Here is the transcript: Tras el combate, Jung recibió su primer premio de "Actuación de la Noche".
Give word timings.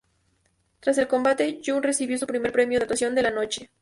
Tras 0.79 0.97
el 0.97 1.07
combate, 1.07 1.61
Jung 1.63 1.83
recibió 1.83 2.17
su 2.17 2.25
primer 2.25 2.51
premio 2.51 2.79
de 2.79 2.85
"Actuación 2.85 3.13
de 3.13 3.21
la 3.21 3.29
Noche". 3.29 3.69